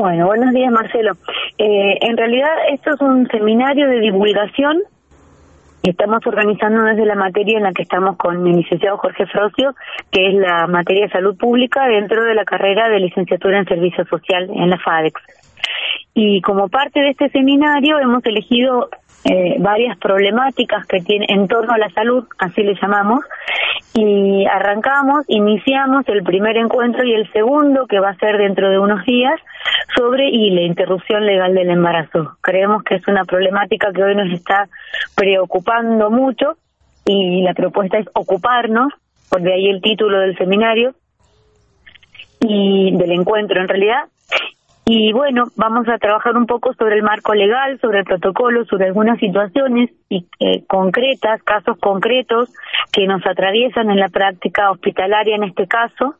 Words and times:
Bueno, 0.00 0.28
buenos 0.28 0.54
días 0.54 0.72
Marcelo. 0.72 1.12
Eh, 1.58 1.98
en 2.00 2.16
realidad 2.16 2.48
esto 2.72 2.94
es 2.94 3.00
un 3.02 3.28
seminario 3.28 3.86
de 3.86 4.00
divulgación 4.00 4.78
Estamos 5.82 6.26
organizando 6.26 6.82
desde 6.84 7.04
la 7.04 7.14
materia 7.14 7.58
en 7.58 7.64
la 7.64 7.72
que 7.72 7.82
estamos 7.82 8.16
con 8.16 8.46
el 8.46 8.56
licenciado 8.56 8.96
Jorge 8.96 9.26
Frocio, 9.26 9.74
que 10.10 10.28
es 10.28 10.34
la 10.34 10.66
materia 10.66 11.04
de 11.04 11.12
salud 11.12 11.36
pública 11.36 11.86
dentro 11.86 12.22
de 12.24 12.34
la 12.34 12.44
carrera 12.44 12.88
de 12.88 13.00
licenciatura 13.00 13.58
en 13.58 13.66
servicio 13.66 14.06
social 14.06 14.48
en 14.54 14.70
la 14.70 14.78
FADEX. 14.78 15.20
Y 16.14 16.40
como 16.42 16.68
parte 16.68 17.00
de 17.00 17.10
este 17.10 17.28
seminario 17.30 17.98
hemos 17.98 18.24
elegido 18.24 18.88
eh, 19.24 19.56
varias 19.58 19.98
problemáticas 19.98 20.86
que 20.86 21.00
tiene 21.00 21.26
en 21.28 21.46
torno 21.46 21.72
a 21.72 21.78
la 21.78 21.90
salud, 21.90 22.24
así 22.38 22.62
le 22.62 22.74
llamamos, 22.74 23.20
y 23.92 24.46
arrancamos, 24.46 25.24
iniciamos 25.28 26.08
el 26.08 26.22
primer 26.22 26.56
encuentro 26.56 27.04
y 27.04 27.12
el 27.12 27.30
segundo, 27.32 27.86
que 27.86 27.98
va 27.98 28.10
a 28.10 28.16
ser 28.16 28.38
dentro 28.38 28.70
de 28.70 28.78
unos 28.78 29.04
días, 29.04 29.38
sobre 29.96 30.28
y 30.28 30.50
la 30.50 30.62
interrupción 30.62 31.26
legal 31.26 31.54
del 31.54 31.70
embarazo. 31.70 32.36
Creemos 32.40 32.84
que 32.84 32.96
es 32.96 33.08
una 33.08 33.24
problemática 33.24 33.92
que 33.92 34.02
hoy 34.02 34.14
nos 34.14 34.32
está 34.32 34.68
preocupando 35.16 36.10
mucho 36.10 36.56
y 37.04 37.42
la 37.42 37.54
propuesta 37.54 37.98
es 37.98 38.06
ocuparnos, 38.14 38.92
por 39.28 39.42
de 39.42 39.54
ahí 39.54 39.68
el 39.68 39.80
título 39.80 40.20
del 40.20 40.36
seminario 40.36 40.94
y 42.40 42.96
del 42.96 43.12
encuentro 43.12 43.60
en 43.60 43.68
realidad, 43.68 44.04
y 44.92 45.12
bueno, 45.12 45.44
vamos 45.54 45.88
a 45.88 45.98
trabajar 45.98 46.36
un 46.36 46.46
poco 46.46 46.74
sobre 46.74 46.96
el 46.96 47.04
marco 47.04 47.32
legal, 47.32 47.78
sobre 47.80 48.00
el 48.00 48.04
protocolo, 48.04 48.64
sobre 48.64 48.86
algunas 48.86 49.20
situaciones 49.20 49.90
y, 50.08 50.26
eh, 50.40 50.64
concretas, 50.66 51.40
casos 51.44 51.78
concretos 51.78 52.50
que 52.92 53.06
nos 53.06 53.24
atraviesan 53.26 53.90
en 53.90 53.98
la 53.98 54.08
práctica 54.08 54.70
hospitalaria 54.70 55.36
en 55.36 55.44
este 55.44 55.66
caso, 55.66 56.16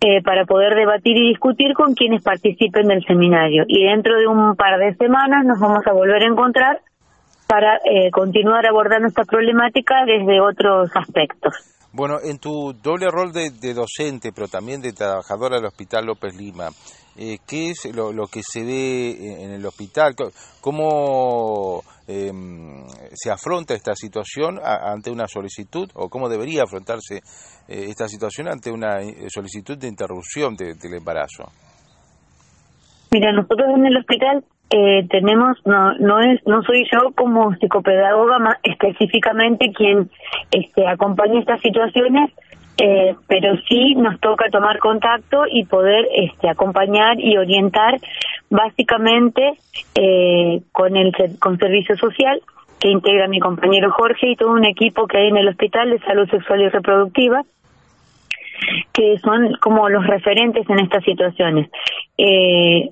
eh, 0.00 0.22
para 0.22 0.44
poder 0.44 0.74
debatir 0.74 1.16
y 1.16 1.28
discutir 1.28 1.72
con 1.72 1.94
quienes 1.94 2.22
participen 2.22 2.88
del 2.88 3.04
seminario. 3.06 3.64
Y 3.66 3.84
dentro 3.84 4.18
de 4.18 4.26
un 4.26 4.54
par 4.54 4.78
de 4.78 4.94
semanas 4.96 5.46
nos 5.46 5.58
vamos 5.58 5.86
a 5.86 5.92
volver 5.92 6.22
a 6.22 6.26
encontrar 6.26 6.80
para 7.46 7.76
eh, 7.84 8.10
continuar 8.10 8.66
abordando 8.66 9.08
esta 9.08 9.24
problemática 9.24 10.04
desde 10.04 10.40
otros 10.40 10.90
aspectos. 10.94 11.73
Bueno, 11.96 12.18
en 12.20 12.38
tu 12.38 12.72
doble 12.82 13.08
rol 13.08 13.32
de, 13.32 13.50
de 13.50 13.72
docente, 13.72 14.32
pero 14.32 14.48
también 14.48 14.80
de 14.80 14.92
trabajadora 14.92 15.56
del 15.56 15.66
Hospital 15.66 16.06
López 16.06 16.34
Lima, 16.34 16.68
eh, 17.16 17.38
qué 17.46 17.70
es 17.70 17.84
lo, 17.94 18.26
que 18.26 18.42
se 18.42 18.64
ve 18.64 19.44
en 19.44 19.52
el 19.52 19.64
hospital, 19.64 20.16
cómo 20.60 21.84
em, 22.08 22.84
se 23.14 23.30
afronta 23.30 23.74
esta 23.74 23.94
situación 23.94 24.58
ante 24.60 25.12
una 25.12 25.28
solicitud 25.28 25.88
o 25.94 26.08
cómo 26.08 26.28
debería 26.28 26.64
afrontarse 26.64 27.18
eh, 27.68 27.86
esta 27.88 28.08
situación 28.08 28.48
ante 28.48 28.72
una 28.72 29.00
eh, 29.00 29.26
solicitud 29.28 29.78
de 29.78 29.86
interrupción 29.86 30.56
del 30.56 30.94
embarazo. 30.94 31.44
Mira, 33.12 33.30
nosotros 33.30 33.68
en 33.76 33.86
el 33.86 33.96
hospital 33.96 34.44
tenemos 35.08 35.56
no 35.64 35.94
no 35.98 36.20
es 36.20 36.44
no 36.46 36.62
soy 36.64 36.84
yo 36.90 37.12
como 37.14 37.54
psicopedagoga 37.54 38.58
específicamente 38.64 39.72
quien 39.72 40.10
este 40.50 40.86
acompaña 40.88 41.38
estas 41.38 41.60
situaciones 41.60 42.30
eh, 42.76 43.14
pero 43.28 43.56
sí 43.68 43.94
nos 43.94 44.18
toca 44.18 44.50
tomar 44.50 44.80
contacto 44.80 45.44
y 45.48 45.64
poder 45.64 46.08
este, 46.16 46.48
acompañar 46.48 47.20
y 47.20 47.36
orientar 47.36 48.00
básicamente 48.50 49.52
eh, 49.94 50.60
con 50.72 50.96
el 50.96 51.12
con 51.38 51.56
servicio 51.58 51.96
social 51.96 52.42
que 52.80 52.88
integra 52.88 53.28
mi 53.28 53.38
compañero 53.38 53.92
Jorge 53.92 54.30
y 54.30 54.36
todo 54.36 54.50
un 54.50 54.64
equipo 54.64 55.06
que 55.06 55.18
hay 55.18 55.28
en 55.28 55.36
el 55.36 55.48
hospital 55.48 55.90
de 55.90 56.00
salud 56.00 56.28
sexual 56.28 56.62
y 56.62 56.68
reproductiva 56.68 57.42
que 58.92 59.18
son 59.18 59.54
como 59.60 59.88
los 59.88 60.06
referentes 60.06 60.68
en 60.68 60.78
estas 60.80 61.04
situaciones. 61.04 61.70
Eh, 62.18 62.90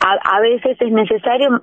a, 0.00 0.36
a 0.36 0.40
veces 0.40 0.76
es 0.80 0.92
necesario 0.92 1.62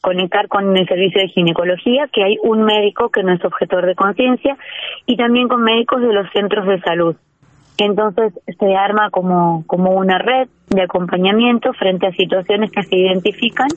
conectar 0.00 0.48
con 0.48 0.76
el 0.76 0.86
servicio 0.86 1.22
de 1.22 1.28
ginecología, 1.28 2.08
que 2.12 2.22
hay 2.22 2.36
un 2.42 2.64
médico 2.64 3.08
que 3.08 3.22
no 3.22 3.32
es 3.32 3.44
objetor 3.44 3.86
de 3.86 3.94
conciencia, 3.94 4.56
y 5.06 5.16
también 5.16 5.48
con 5.48 5.62
médicos 5.62 6.02
de 6.02 6.12
los 6.12 6.30
centros 6.32 6.66
de 6.66 6.80
salud. 6.80 7.16
Entonces 7.78 8.32
se 8.58 8.74
arma 8.74 9.10
como, 9.10 9.64
como 9.66 9.92
una 9.92 10.18
red 10.18 10.48
de 10.68 10.82
acompañamiento 10.82 11.72
frente 11.74 12.06
a 12.06 12.12
situaciones 12.12 12.70
que 12.70 12.82
se 12.82 12.96
identifican 12.96 13.68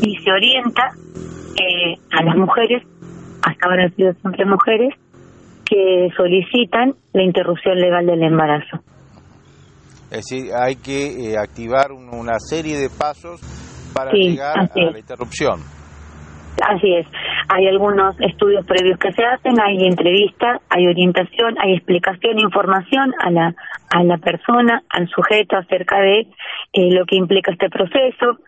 y 0.00 0.16
se 0.16 0.30
orienta 0.30 0.92
eh, 1.60 1.96
a 2.12 2.22
las 2.22 2.36
mujeres, 2.36 2.82
hasta 3.42 3.66
ahora 3.66 3.84
han 3.84 3.94
sido 3.94 4.12
siempre 4.14 4.44
mujeres, 4.44 4.94
que 5.64 6.10
solicitan 6.16 6.94
la 7.12 7.22
interrupción 7.22 7.78
legal 7.78 8.06
del 8.06 8.22
embarazo. 8.22 8.80
Es 10.14 10.26
decir, 10.26 10.52
hay 10.54 10.76
que 10.76 11.32
eh, 11.32 11.36
activar 11.36 11.90
una 11.90 12.38
serie 12.38 12.78
de 12.78 12.88
pasos 12.88 13.40
para 13.92 14.12
llegar 14.12 14.60
a 14.60 14.92
la 14.92 14.98
interrupción. 14.98 15.58
Así 16.62 16.94
es. 16.94 17.06
Hay 17.48 17.66
algunos 17.66 18.14
estudios 18.20 18.64
previos 18.64 18.96
que 19.00 19.10
se 19.10 19.24
hacen, 19.24 19.60
hay 19.60 19.84
entrevistas, 19.84 20.62
hay 20.70 20.86
orientación, 20.86 21.56
hay 21.58 21.74
explicación, 21.74 22.38
información 22.38 23.12
a 23.18 23.30
la 23.30 23.54
a 23.90 24.02
la 24.02 24.18
persona, 24.18 24.82
al 24.88 25.08
sujeto 25.08 25.56
acerca 25.56 26.00
de 26.00 26.26
eh, 26.72 26.90
lo 26.90 27.04
que 27.06 27.16
implica 27.16 27.52
este 27.52 27.68
proceso. 27.68 28.38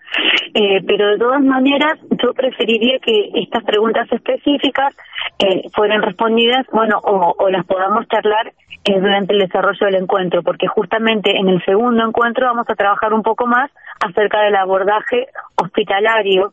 Eh, 0.55 0.83
pero 0.87 1.11
de 1.11 1.19
todas 1.19 1.43
maneras, 1.43 1.99
yo 2.23 2.33
preferiría 2.33 2.99
que 3.01 3.31
estas 3.35 3.63
preguntas 3.65 4.11
específicas 4.11 4.95
eh, 5.39 5.63
fueran 5.75 6.03
respondidas, 6.03 6.67
bueno, 6.73 6.99
o, 7.03 7.35
o 7.39 7.49
las 7.49 7.67
podamos 7.67 8.07
charlar 8.09 8.53
eh, 8.87 9.01
durante 9.01 9.33
el 9.33 9.41
desarrollo 9.41 9.87
del 9.87 10.03
encuentro, 10.03 10.43
porque 10.43 10.69
justamente 10.69 11.37
en 11.37 11.49
el 11.49 11.63
segundo 11.65 12.07
encuentro 12.07 12.47
vamos 12.47 12.67
a 12.69 12.75
trabajar 12.75 13.13
un 13.13 13.23
poco 13.23 13.47
más 13.47 13.71
acerca 14.01 14.43
del 14.43 14.55
abordaje 14.55 15.27
hospitalario 15.57 16.53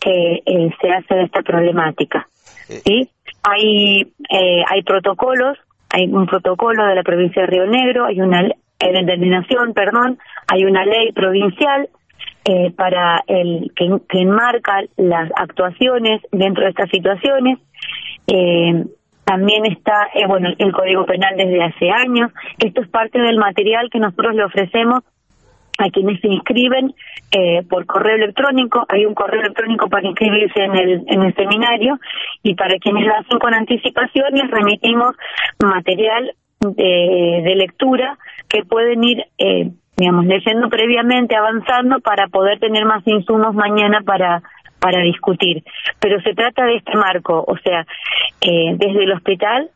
que 0.00 0.42
eh, 0.46 0.70
se 0.80 0.90
hace 0.90 1.14
de 1.14 1.24
esta 1.24 1.42
problemática. 1.42 2.26
Eh. 2.68 2.80
¿sí? 2.84 3.10
Hay, 3.42 4.00
eh, 4.30 4.64
hay 4.66 4.82
protocolos, 4.82 5.58
hay 5.90 6.06
un 6.06 6.26
protocolo 6.26 6.86
de 6.86 6.94
la 6.94 7.02
provincia 7.02 7.42
de 7.42 7.48
Río 7.48 7.66
Negro, 7.66 8.06
hay 8.06 8.20
una 8.20 8.42
determinación, 8.78 9.74
perdón, 9.74 10.18
hay 10.48 10.64
una 10.64 10.84
ley 10.84 11.12
provincial 11.12 11.88
eh, 12.46 12.72
para 12.72 13.22
el 13.26 13.72
que, 13.74 13.88
que 14.08 14.20
enmarca 14.20 14.82
las 14.96 15.30
actuaciones 15.36 16.20
dentro 16.30 16.64
de 16.64 16.70
estas 16.70 16.90
situaciones. 16.90 17.58
Eh, 18.26 18.84
también 19.24 19.66
está, 19.66 20.08
eh, 20.14 20.26
bueno, 20.26 20.50
el 20.58 20.72
Código 20.72 21.06
Penal 21.06 21.36
desde 21.36 21.62
hace 21.62 21.90
años. 21.90 22.30
Esto 22.58 22.82
es 22.82 22.88
parte 22.88 23.18
del 23.18 23.38
material 23.38 23.88
que 23.90 23.98
nosotros 23.98 24.34
le 24.34 24.44
ofrecemos 24.44 25.02
a 25.78 25.90
quienes 25.90 26.20
se 26.20 26.28
inscriben 26.28 26.94
eh, 27.32 27.62
por 27.68 27.84
correo 27.86 28.14
electrónico, 28.14 28.86
hay 28.88 29.06
un 29.06 29.14
correo 29.14 29.40
electrónico 29.40 29.88
para 29.88 30.06
inscribirse 30.06 30.62
en 30.62 30.76
el, 30.76 31.04
en 31.08 31.22
el 31.22 31.34
seminario 31.34 31.98
y 32.44 32.54
para 32.54 32.76
quienes 32.78 33.06
lo 33.06 33.14
hacen 33.16 33.38
con 33.40 33.54
anticipación 33.54 34.34
les 34.34 34.48
remitimos 34.50 35.16
material 35.58 36.32
de, 36.60 37.42
de 37.44 37.54
lectura 37.56 38.16
que 38.48 38.62
pueden 38.62 39.02
ir, 39.02 39.24
eh, 39.38 39.70
digamos, 39.96 40.26
leyendo 40.26 40.68
previamente, 40.68 41.34
avanzando 41.34 41.98
para 42.00 42.28
poder 42.28 42.60
tener 42.60 42.84
más 42.84 43.02
insumos 43.06 43.54
mañana 43.54 44.00
para 44.04 44.42
para 44.84 45.00
discutir. 45.00 45.64
Pero 45.98 46.20
se 46.20 46.34
trata 46.34 46.66
de 46.66 46.76
este 46.76 46.94
marco, 46.94 47.42
o 47.48 47.56
sea, 47.56 47.86
eh, 48.42 48.74
desde 48.76 49.04
el 49.04 49.12
hospital 49.12 49.70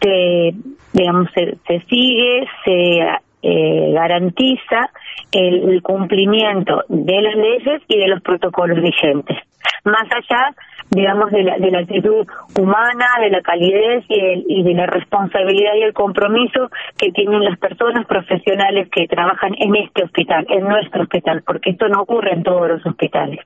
se, 0.00 0.54
digamos, 0.94 1.28
se, 1.34 1.58
se 1.66 1.80
sigue, 1.80 2.46
se 2.64 3.00
eh, 3.42 3.92
garantiza 3.92 4.88
el, 5.32 5.82
cumplimiento 5.82 6.82
de 6.88 7.20
las 7.20 7.36
leyes 7.36 7.82
y 7.88 7.98
de 7.98 8.08
los 8.08 8.22
protocolos 8.22 8.80
vigentes. 8.80 9.36
Más 9.84 10.08
allá, 10.10 10.54
digamos, 10.90 11.30
de 11.30 11.42
la, 11.42 11.58
de 11.58 11.70
la 11.70 11.80
actitud 11.80 12.26
humana, 12.58 13.06
de 13.20 13.28
la 13.28 13.42
calidez 13.42 14.02
y, 14.08 14.44
y 14.48 14.62
de 14.62 14.72
la 14.72 14.86
responsabilidad 14.86 15.74
y 15.74 15.82
el 15.82 15.92
compromiso 15.92 16.70
que 16.96 17.12
tienen 17.12 17.44
las 17.44 17.58
personas 17.58 18.06
profesionales 18.06 18.88
que 18.90 19.06
trabajan 19.08 19.54
en 19.58 19.76
este 19.76 20.04
hospital, 20.04 20.46
en 20.48 20.64
nuestro 20.64 21.02
hospital, 21.02 21.42
porque 21.46 21.72
esto 21.72 21.86
no 21.88 22.00
ocurre 22.00 22.32
en 22.32 22.44
todos 22.44 22.66
los 22.66 22.86
hospitales. 22.86 23.40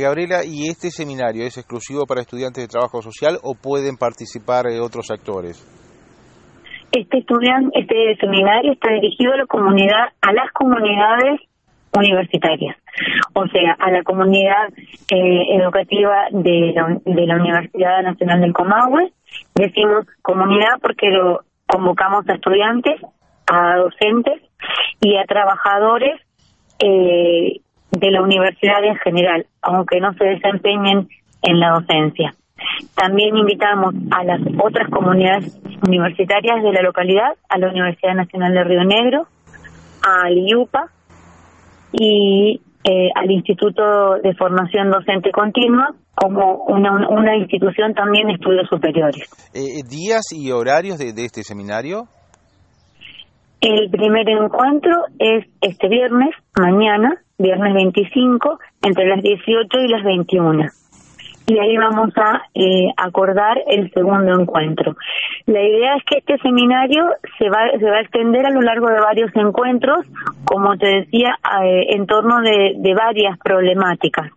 Eh, 0.00 0.02
Gabriela, 0.02 0.40
¿y 0.44 0.68
este 0.68 0.90
seminario 0.90 1.44
es 1.44 1.58
exclusivo 1.58 2.06
para 2.06 2.22
estudiantes 2.22 2.64
de 2.64 2.68
trabajo 2.68 3.02
social 3.02 3.38
o 3.42 3.54
pueden 3.54 3.96
participar 3.96 4.66
eh, 4.66 4.80
otros 4.80 5.10
actores? 5.10 5.60
este 6.92 7.18
estudiante, 7.18 7.78
este 7.78 8.16
seminario 8.16 8.72
está 8.72 8.92
dirigido 8.92 9.32
a 9.32 9.36
la 9.36 9.46
comunidad, 9.46 10.08
a 10.22 10.32
las 10.32 10.50
comunidades 10.52 11.40
universitarias, 11.96 12.76
o 13.34 13.46
sea, 13.46 13.76
a 13.78 13.92
la 13.92 14.02
comunidad 14.02 14.72
eh, 15.12 15.54
educativa 15.54 16.26
de 16.32 16.72
la, 16.74 16.98
de 17.04 17.26
la 17.26 17.36
Universidad 17.36 18.02
Nacional 18.02 18.40
del 18.40 18.52
Comahue. 18.52 19.12
Decimos 19.54 20.06
comunidad 20.22 20.80
porque 20.82 21.10
lo 21.10 21.42
convocamos 21.68 22.28
a 22.28 22.34
estudiantes, 22.34 23.00
a 23.46 23.76
docentes 23.76 24.42
y 25.00 25.16
a 25.16 25.24
trabajadores 25.26 26.20
eh, 26.80 27.60
de 27.90 28.10
la 28.10 28.22
universidad 28.22 28.84
en 28.84 28.96
general, 28.96 29.46
aunque 29.62 30.00
no 30.00 30.12
se 30.14 30.24
desempeñen 30.24 31.08
en 31.42 31.60
la 31.60 31.70
docencia. 31.70 32.34
También 32.94 33.36
invitamos 33.36 33.94
a 34.10 34.24
las 34.24 34.40
otras 34.62 34.88
comunidades 34.90 35.58
universitarias 35.86 36.62
de 36.62 36.72
la 36.72 36.82
localidad, 36.82 37.32
a 37.48 37.58
la 37.58 37.68
Universidad 37.68 38.14
Nacional 38.14 38.52
de 38.52 38.64
Río 38.64 38.84
Negro, 38.84 39.26
a 40.02 40.30
IUPA 40.30 40.86
y 41.92 42.60
eh, 42.84 43.08
al 43.14 43.30
Instituto 43.30 44.16
de 44.22 44.34
Formación 44.34 44.90
Docente 44.90 45.30
Continua 45.32 45.94
como 46.14 46.64
una, 46.66 47.08
una 47.08 47.36
institución 47.36 47.94
también 47.94 48.26
de 48.28 48.34
estudios 48.34 48.68
superiores. 48.68 49.28
Eh, 49.54 49.82
¿Días 49.88 50.24
y 50.32 50.50
horarios 50.50 50.98
de, 50.98 51.12
de 51.14 51.24
este 51.24 51.42
seminario? 51.42 52.04
El 53.60 53.90
primer 53.90 54.28
encuentro 54.28 54.92
es 55.18 55.46
este 55.60 55.88
viernes, 55.88 56.30
mañana, 56.58 57.20
viernes 57.40 57.74
25, 57.74 58.58
entre 58.82 59.06
las 59.08 59.22
18 59.22 59.80
y 59.80 59.88
las 59.88 60.04
21 60.04 60.70
y 61.50 61.58
ahí 61.58 61.76
vamos 61.76 62.10
a 62.16 62.42
eh, 62.54 62.86
acordar 62.96 63.58
el 63.66 63.90
segundo 63.92 64.40
encuentro. 64.40 64.96
La 65.46 65.60
idea 65.60 65.96
es 65.96 66.04
que 66.04 66.18
este 66.18 66.38
seminario 66.38 67.10
se 67.38 67.50
va, 67.50 67.70
se 67.76 67.84
va 67.84 67.96
a 67.96 68.02
extender 68.02 68.46
a 68.46 68.50
lo 68.50 68.60
largo 68.60 68.86
de 68.86 69.00
varios 69.00 69.34
encuentros, 69.34 70.06
como 70.44 70.76
te 70.78 70.86
decía, 70.86 71.36
eh, 71.64 71.86
en 71.90 72.06
torno 72.06 72.40
de, 72.40 72.94
varias 72.94 73.36
problemáticas. 73.38 74.30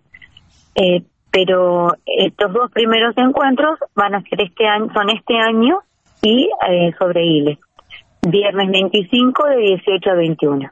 Eh, 0.76 1.04
pero 1.32 1.90
estos 2.06 2.52
dos 2.52 2.72
primeros 2.72 3.16
encuentros 3.18 3.78
van 3.96 4.16
a 4.16 4.22
ser 4.22 4.42
este 4.42 4.66
año, 4.68 4.88
son 4.94 5.10
este 5.10 5.36
año 5.36 5.80
y 6.22 6.50
sobre 6.98 7.26
ILE. 7.26 7.60
Viernes 8.28 8.72
25 8.72 9.48
de 9.50 9.58
18 9.58 10.10
a 10.10 10.14
21. 10.14 10.72